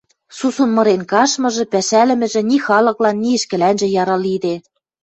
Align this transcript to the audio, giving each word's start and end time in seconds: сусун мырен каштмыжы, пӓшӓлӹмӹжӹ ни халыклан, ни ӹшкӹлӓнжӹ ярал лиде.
сусун 0.37 0.69
мырен 0.77 1.01
каштмыжы, 1.11 1.63
пӓшӓлӹмӹжӹ 1.71 2.41
ни 2.49 2.57
халыклан, 2.65 3.15
ни 3.21 3.29
ӹшкӹлӓнжӹ 3.37 3.87
ярал 4.01 4.19
лиде. 4.25 4.55